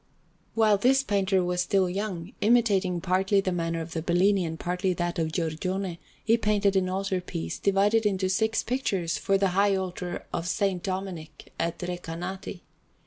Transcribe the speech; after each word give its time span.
Maria 0.55 0.63
del 0.63 0.65
Carmine_) 0.65 0.71
Anderson] 0.71 0.71
While 0.71 0.77
this 0.95 1.03
painter 1.03 1.43
was 1.43 1.61
still 1.61 1.87
young, 1.87 2.33
imitating 2.41 3.01
partly 3.01 3.39
the 3.39 3.51
manner 3.51 3.81
of 3.81 3.91
the 3.93 4.01
Bellini 4.01 4.43
and 4.45 4.59
partly 4.59 4.93
that 4.93 5.19
of 5.19 5.31
Giorgione, 5.31 5.99
he 6.25 6.37
painted 6.37 6.75
an 6.75 6.89
altar 6.89 7.21
piece, 7.21 7.59
divided 7.59 8.07
into 8.07 8.27
six 8.27 8.63
pictures, 8.63 9.19
for 9.19 9.37
the 9.37 9.49
high 9.49 9.75
altar 9.75 10.25
of 10.33 10.45
S. 10.45 10.57
Domenico 10.81 11.51
at 11.59 11.77
Recanati. 11.81 12.61